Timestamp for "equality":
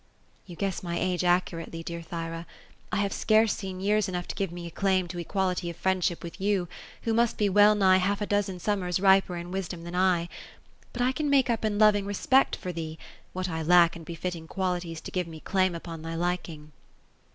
5.19-5.69